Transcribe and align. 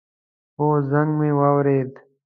هو، 0.57 0.67
زنګ 0.91 1.09
می 1.19 1.31
واورېد 1.37 1.91